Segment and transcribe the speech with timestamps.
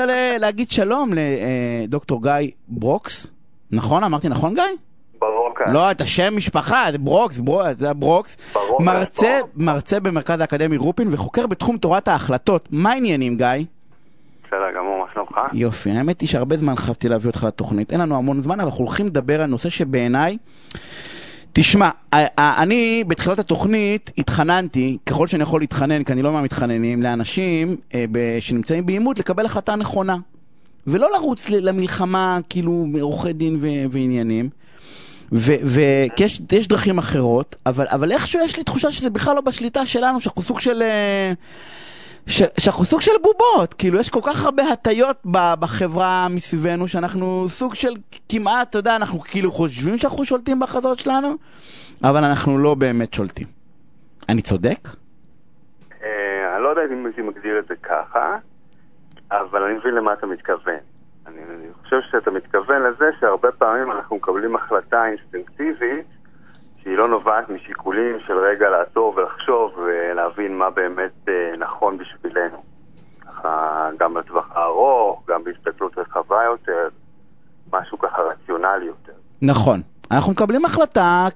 [0.00, 1.10] רוצה ל- להגיד שלום
[1.84, 3.26] לדוקטור גיא ברוקס.
[3.70, 4.04] נכון?
[4.04, 4.62] אמרתי נכון, גיא?
[5.20, 5.72] ברור כאן.
[5.72, 8.36] לא, את השם משפחה, זה ברוקס, בר- זה ברוקס.
[8.52, 9.50] ברור, מרצה, ברור.
[9.56, 12.68] מרצה במרכז האקדמי רופין וחוקר בתחום תורת ההחלטות.
[12.70, 13.46] מה העניינים, גיא?
[14.46, 15.36] בסדר גמור, מה שלומך?
[15.52, 17.92] יופי, האמת היא שהרבה זמן חשבתי להביא אותך לתוכנית.
[17.92, 20.36] אין לנו המון זמן, אבל אנחנו הולכים לדבר על נושא שבעיניי...
[21.60, 21.90] תשמע,
[22.38, 28.04] אני בתחילת התוכנית התחננתי, ככל שאני יכול להתחנן, כי אני לא מהמתחננים, לאנשים אה,
[28.40, 30.16] שנמצאים בעימות לקבל החלטה נכונה.
[30.86, 33.58] ולא לרוץ למלחמה, כאילו, מעורכי דין
[33.90, 34.48] ועניינים.
[35.32, 39.86] וכי יש, יש דרכים אחרות, אבל, אבל איכשהו יש לי תחושה שזה בכלל לא בשליטה
[39.86, 40.82] שלנו, שאנחנו סוג של...
[40.82, 41.32] אה,
[42.28, 45.16] שאנחנו סוג של בובות, כאילו יש כל כך הרבה הטיות
[45.60, 47.92] בחברה מסביבנו, שאנחנו סוג של
[48.28, 51.28] כמעט, אתה יודע, אנחנו כאילו חושבים שאנחנו שולטים בהחלטות שלנו,
[52.04, 53.46] אבל אנחנו לא באמת שולטים.
[54.28, 54.78] אני צודק?
[56.02, 58.36] אה, אני לא יודע אם הייתי מגדיר את זה ככה,
[59.30, 60.78] אבל אני מבין למה אתה מתכוון.
[61.26, 61.40] אני
[61.82, 66.06] חושב שאתה מתכוון לזה שהרבה פעמים אנחנו מקבלים החלטה אינסטינקטיבית
[66.82, 72.62] שהיא לא נובעת משיקולים של רגע לעצור ולחשוב ולהבין מה באמת אה, נכון בשבילנו.
[73.26, 73.50] ככה
[73.98, 76.88] גם לטווח הארוך, גם בהסתכלות רחבה יותר,
[77.72, 79.12] משהו ככה רציונלי יותר.
[79.42, 79.80] נכון.
[80.10, 81.26] אנחנו מקבלים החלטה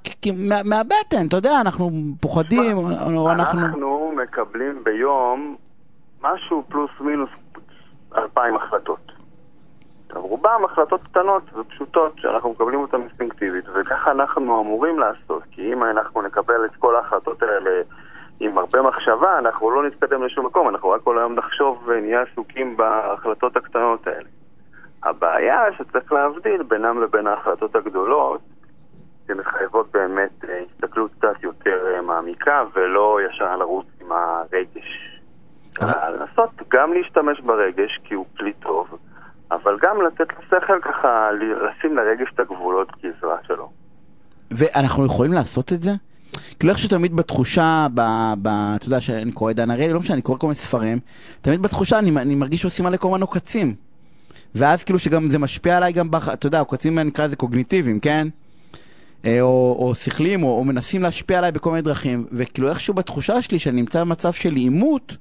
[0.48, 2.76] מה- מהבטן, אתה יודע, אנחנו פוחדים,
[3.16, 3.60] או אנחנו...
[3.60, 5.56] אנחנו מקבלים ביום
[6.22, 7.30] משהו פלוס מינוס
[8.16, 9.12] אלפיים החלטות.
[10.14, 16.22] רובם החלטות קטנות ופשוטות שאנחנו מקבלים אותן אינסטינקטיבית, וככה אנחנו אמורים לעשות, כי אם אנחנו
[16.22, 17.82] נקבל את כל ההחלטות האלה
[18.40, 22.76] עם הרבה מחשבה, אנחנו לא נתקדם לשום מקום, אנחנו רק כל היום נחשוב ונהיה עסוקים
[22.76, 24.28] בהחלטות הקטנות האלה.
[25.02, 28.40] הבעיה שצריך להבדיל בינם לבין ההחלטות הגדולות,
[29.26, 35.20] שמחייבות באמת אה, הסתכלות קצת יותר אה, מעמיקה ולא ישר לרוץ עם הרגש.
[35.82, 38.98] אלא לנסות גם להשתמש ברגש כי הוא כלי טוב,
[39.52, 43.70] אבל גם לתת לשכל ככה, לשים לרגש את הגבולות גזרה שלו.
[44.50, 45.90] ואנחנו יכולים לעשות את זה?
[46.58, 48.00] כאילו איכשהו תמיד בתחושה, ב,
[48.42, 50.98] ב, אתה יודע שאני קורא דן אריאלי, לא משנה, אני קורא כל מיני ספרים,
[51.40, 53.74] תמיד בתחושה אני, אני מרגיש שעושים עלי כל מיני עוקצים.
[54.54, 58.28] ואז כאילו שגם זה משפיע עליי גם, בח, אתה יודע, עוקצים נקרא לזה קוגניטיביים, כן?
[59.24, 63.42] אה, או, או שכליים, או, או מנסים להשפיע עליי בכל מיני דרכים, וכאילו איכשהו בתחושה
[63.42, 65.16] שלי שאני נמצא במצב של עימות,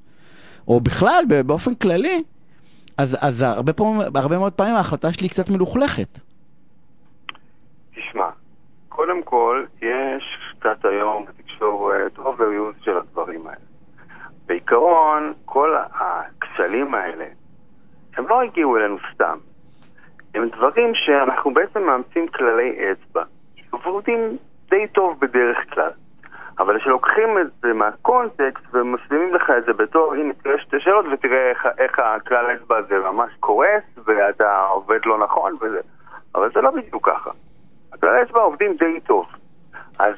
[0.67, 2.23] או בכלל, באופן כללי,
[3.01, 6.19] אז, אז הרבה, פעמים, הרבה מאוד פעמים ההחלטה שלי היא קצת מלוכלכת.
[7.95, 8.29] תשמע,
[8.89, 10.23] קודם כל, יש
[10.59, 13.65] קצת היום בתקשורת overuse של הדברים האלה.
[14.45, 17.25] בעיקרון, כל הכשלים האלה,
[18.17, 19.37] הם לא הגיעו אלינו סתם.
[20.35, 23.23] הם דברים שאנחנו בעצם מאמצים כללי אצבע,
[23.55, 24.37] שעובדים
[24.69, 25.91] די טוב בדרך כלל.
[26.59, 31.49] אבל כשלוקחים את זה מהקונטקסט ומשלימים לך את זה בתור, הנה תראה שתי שאלות ותראה
[31.49, 35.79] איך, איך הכלל האצבע הזה ממש קורס ואתה עובד לא נכון וזה.
[36.35, 37.31] אבל זה לא בדיוק ככה.
[37.93, 39.25] הכלל האצבע עובדים די טוב.
[39.99, 40.15] אז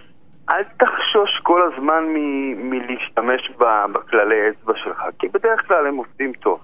[0.49, 3.51] אל תחשוש כל הזמן מ- מלהשתמש
[3.91, 6.59] בכללי אצבע שלך, כי בדרך כלל הם עובדים טוב.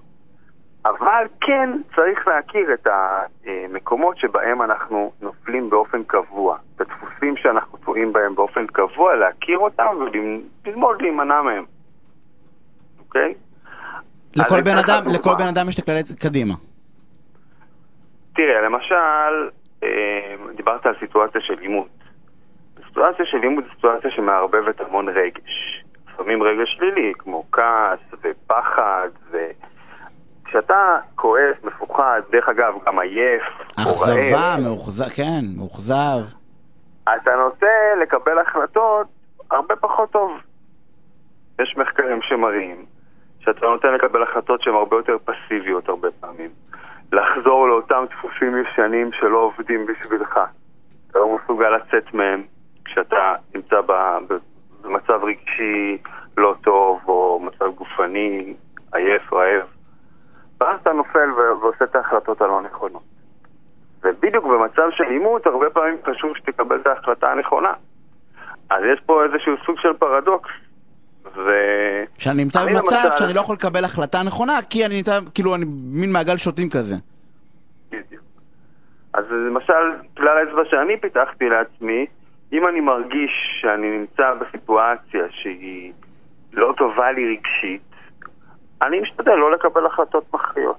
[0.85, 8.13] אבל כן צריך להכיר את המקומות שבהם אנחנו נופלים באופן קבוע, את הדפוסים שאנחנו טועים
[8.13, 11.65] בהם באופן קבוע, להכיר אותם וללמוד להימנע מהם.
[12.99, 13.33] אוקיי?
[14.35, 15.17] לכל בן אדם, דוגמה.
[15.17, 16.01] לכל בן אדם יש את הכללי...
[16.19, 16.53] קדימה.
[18.35, 19.49] תראה, למשל,
[19.83, 21.87] אה, דיברת על סיטואציה של עימות.
[22.87, 25.83] סיטואציה של עימות זו סיטואציה שמערבבת המון רגש.
[26.13, 29.09] לפעמים רגש שלילי, כמו כעס ופחד,
[30.49, 33.43] וכשאתה כועס, מפוחד, דרך אגב, גם עייף,
[33.77, 36.19] או אכזבה, מאוכזב, כן, מאוכזב.
[37.03, 37.65] אתה נוטה
[38.01, 39.07] לקבל החלטות
[39.51, 40.31] הרבה פחות טוב.
[41.61, 42.85] יש מחקרים שמראים
[43.39, 46.49] שאתה נוטה לקבל החלטות שהן הרבה יותר פסיביות הרבה פעמים.
[47.11, 50.39] לחזור לאותם דפוסים ישנים שלא עובדים בשבילך.
[51.11, 52.43] אתה לא מסוגל לצאת מהם
[52.85, 53.75] כשאתה נמצא
[54.83, 55.97] במצב רגשי
[56.37, 58.53] לא טוב או מצב גופני
[58.93, 59.78] עייף, רעב.
[60.61, 63.03] ואז אתה נופל ועושה את ההחלטות הלא נכונות.
[64.03, 67.73] ובדיוק במצב של עימות, הרבה פעמים חשוב שתקבל את ההחלטה הנכונה.
[68.69, 70.49] אז יש פה איזשהו סוג של פרדוקס.
[71.35, 71.49] ו...
[72.17, 75.65] שאני נמצא במצב למשל- שאני לא יכול לקבל החלטה נכונה, כי אני נמצא, כאילו, אני
[75.93, 76.95] מין מעגל שוטים כזה.
[77.91, 78.23] בדיוק.
[79.13, 79.73] אז למשל,
[80.17, 82.05] כלל האצבע שאני פיתחתי לעצמי,
[82.53, 83.31] אם אני מרגיש
[83.61, 85.93] שאני נמצא בסיטואציה שהיא
[86.53, 87.88] לא טובה לי רגשית,
[88.81, 90.77] אני משתדל לא לקבל החלטות מכריעות.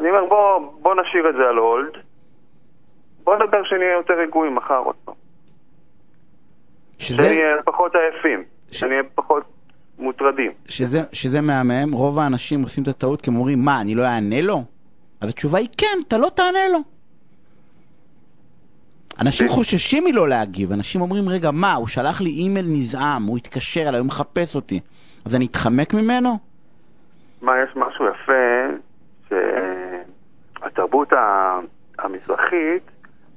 [0.00, 1.92] אני אומר, בוא, בוא נשאיר את זה על הולד,
[3.24, 5.14] בוא נדבר שנהיה יותר רגועים מחר עוד פעם.
[6.98, 9.42] שזה, שנהיה פחות עייפים, שנהיה פחות
[9.98, 10.52] מוטרדים.
[10.68, 14.40] שזה, שזה מהמם, רוב האנשים עושים את הטעות כי הם אומרים, מה, אני לא אענה
[14.40, 14.62] לו?
[15.20, 16.78] אז התשובה היא כן, אתה לא תענה לו.
[19.20, 23.88] אנשים חוששים מלא להגיב, אנשים אומרים, רגע, מה, הוא שלח לי אימייל נזעם, הוא התקשר
[23.88, 24.80] אליי, הוא מחפש אותי,
[25.26, 26.38] אז אני אתחמק ממנו?
[27.42, 28.66] מה, יש משהו יפה,
[29.28, 31.12] שהתרבות
[31.98, 32.82] המזרחית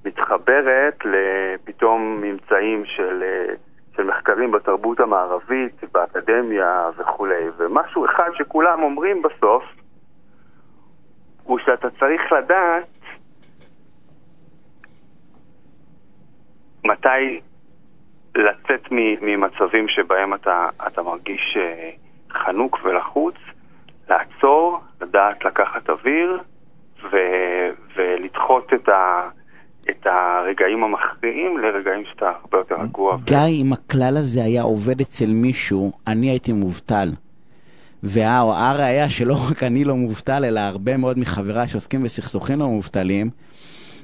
[0.05, 3.23] מתחברת לפתאום ממצאים של,
[3.95, 9.63] של מחקרים בתרבות המערבית, באקדמיה וכולי, ומשהו אחד שכולם אומרים בסוף,
[11.43, 12.99] הוא שאתה צריך לדעת
[16.85, 17.39] מתי
[18.35, 18.87] לצאת
[19.21, 21.89] ממצבים שבהם אתה, אתה מרגיש אה,
[22.31, 23.35] חנוק ולחוץ,
[24.09, 26.39] לעצור, לדעת לקחת אוויר
[27.11, 27.17] ו,
[27.95, 29.29] ולדחות את, ה,
[29.89, 33.17] את הרגעים המכריעים לרגעים שאתה הרבה יותר רגוע.
[33.23, 37.09] גיא, אם הכלל הזה היה עובד אצל מישהו, אני הייתי מובטל.
[38.03, 43.29] והראיה שלא רק אני לא מובטל, אלא הרבה מאוד מחבריי שעוסקים בסכסוכים לא מובטלים,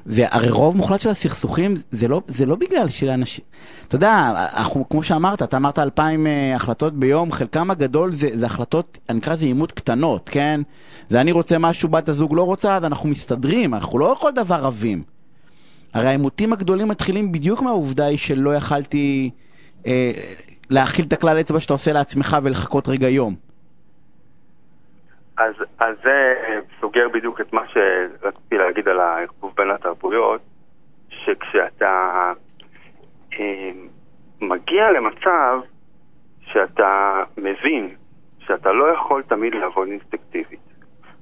[0.06, 3.46] והרי רוב מוחלט של הסכסוכים זה לא, זה לא בגלל שלאנשים,
[3.88, 8.46] אתה יודע, אנחנו, כמו שאמרת, אתה אמרת אלפיים uh, החלטות ביום, חלקם הגדול זה, זה
[8.46, 10.62] החלטות, אני אקרא לזה עימות קטנות, כן?
[11.10, 14.56] זה אני רוצה משהו, בת הזוג לא רוצה, אז אנחנו מסתדרים, אנחנו לא כל דבר
[14.56, 15.04] רבים.
[15.94, 19.30] הרי העימותים הגדולים מתחילים בדיוק מהעובדה היא שלא יכלתי
[19.88, 20.12] אה,
[20.70, 23.36] להכיל את הכלל אצבע שאתה עושה לעצמך ולחכות רגע יום.
[25.38, 26.34] אז, אז זה
[26.80, 30.42] סוגר בדיוק את מה שרציתי להגיד על הערבוב בין התרבויות,
[31.10, 32.34] שכשאתה
[33.40, 33.72] אה,
[34.42, 35.60] מגיע למצב
[36.42, 37.88] שאתה מבין
[38.40, 40.60] שאתה לא יכול תמיד לעבוד אינסטקטיבית,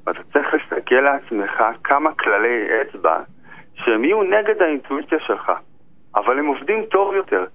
[0.05, 3.19] ואתה צריך להסתכל לעצמך כמה כללי אצבע
[3.75, 5.51] שהם יהיו נגד האינטואיציה שלך,
[6.15, 7.45] אבל הם עובדים טוב יותר.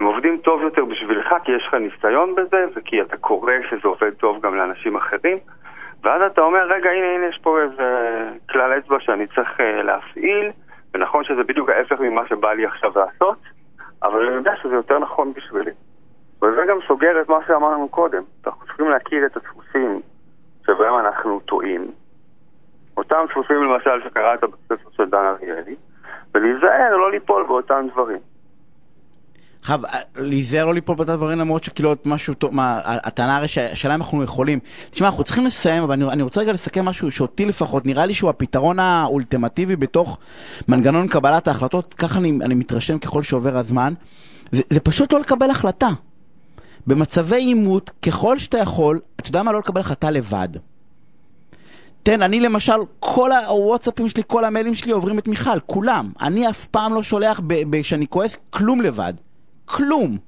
[0.00, 4.10] הם עובדים טוב יותר בשבילך כי יש לך ניסיון בזה וכי אתה קורא שזה עובד
[4.10, 5.38] טוב גם לאנשים אחרים.
[6.06, 10.50] ואז אתה אומר, רגע, הנה, הנה, יש פה איזה כלל אצבע שאני צריך uh, להפעיל,
[10.94, 13.38] ונכון שזה בדיוק ההפך ממה שבא לי עכשיו לעשות,
[14.02, 15.70] אבל אני יודע שזה יותר נכון בשבילי.
[16.42, 18.22] וזה גם סוגר את מה שאמרנו קודם.
[18.46, 20.00] אנחנו צריכים להכיר את הדפוסים
[20.66, 21.90] שבהם אנחנו טועים.
[22.96, 25.76] אותם דפוסים למשל שקראת בספר של דן אריאלי,
[26.34, 28.20] ולהיזהר לא ליפול באותם דברים.
[29.66, 29.80] עכשיו,
[30.16, 34.22] להיזהר לא ליפול באותם דברים למרות שכאילו משהו טוב, מה, הטענה הרי שהשאלה אם אנחנו
[34.22, 34.58] יכולים.
[34.90, 38.14] תשמע, אנחנו צריכים לסיים, אבל אני, אני רוצה רגע לסכם משהו שאותי לפחות, נראה לי
[38.14, 40.18] שהוא הפתרון האולטימטיבי בתוך
[40.68, 43.94] מנגנון קבלת ההחלטות, ככה אני, אני מתרשם ככל שעובר הזמן.
[44.52, 45.88] זה, זה פשוט לא לקבל החלטה.
[46.86, 49.52] במצבי עימות, ככל שאתה יכול, אתה יודע מה?
[49.52, 50.48] לא לקבל החלטה לבד.
[52.02, 56.12] תן, אני למשל, כל הוואטסאפים שלי, כל המיילים שלי עוברים את מיכל, כולם.
[56.20, 57.40] אני אף פעם לא שולח,
[57.82, 59.14] כשאני כועס, כלום לבד.
[59.66, 60.18] כלום.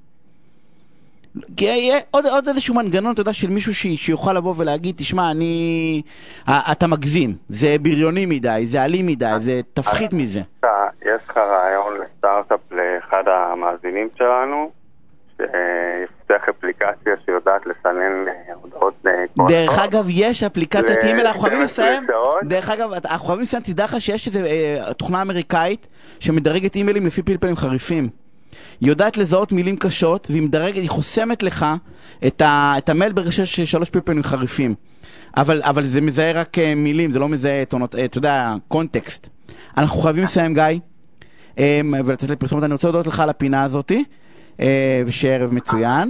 [1.57, 5.31] כי יהיה עוד, עוד איזשהו מנגנון, אתה יודע, של מישהו ש, שיוכל לבוא ולהגיד, תשמע,
[5.31, 6.01] אני...
[6.49, 10.41] אתה מגזים, זה בריוני מדי, זה אלים מדי, זה תפחית מזה.
[11.01, 14.71] יש לך רעיון לסטארט-אפ לאחד המאזינים שלנו,
[15.37, 18.25] שיפתח אפליקציה שיודעת לסנן
[18.61, 18.93] הודעות...
[19.47, 22.07] דרך אגב, יש אפליקציית אימייל, אנחנו חייבים לסיים.
[22.43, 24.39] דרך אגב, אנחנו חייבים לסיים, תדע לך שיש איזו
[24.97, 25.87] תוכנה אמריקאית
[26.19, 28.09] שמדרגת אימיילים לפי פלפלים חריפים.
[28.81, 31.65] היא יודעת לזהות מילים קשות, והיא מדרגת, היא חוסמת לך
[32.27, 34.75] את, ה, את המייל ברגע של שלוש פלפלים חריפים.
[35.37, 39.29] אבל, אבל זה מזהה רק uh, מילים, זה לא מזהה, תונות, uh, אתה יודע, קונטקסט.
[39.77, 40.63] אנחנו חייבים לסיים, גיא,
[41.55, 41.59] um,
[42.05, 42.63] ולצאת לפרסומת.
[42.63, 44.03] אני רוצה להודות לך על הפינה הזאתי,
[45.05, 46.07] ושיהיה ערב מצוין.